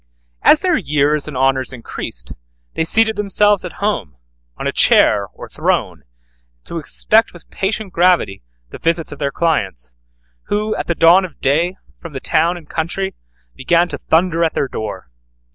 As 0.41 0.61
their 0.61 0.77
years 0.77 1.27
and 1.27 1.37
honors 1.37 1.71
increased, 1.71 2.31
they 2.73 2.83
seated 2.83 3.17
themselves 3.17 3.63
at 3.63 3.73
home 3.73 4.17
on 4.57 4.65
a 4.65 4.71
chair 4.71 5.27
or 5.27 5.47
throne, 5.47 6.05
to 6.63 6.79
expect 6.79 7.33
with 7.33 7.47
patient 7.51 7.93
gravity 7.93 8.41
the 8.71 8.79
visits 8.79 9.11
of 9.11 9.19
their 9.19 9.29
clients, 9.31 9.93
who 10.45 10.75
at 10.75 10.87
the 10.87 10.95
dawn 10.95 11.23
of 11.23 11.39
day, 11.39 11.75
from 11.99 12.13
the 12.13 12.19
town 12.19 12.57
and 12.57 12.67
country, 12.67 13.13
began 13.55 13.87
to 13.89 13.99
thunder 13.99 14.43
at 14.43 14.55
their 14.55 14.67
door. 14.67 15.11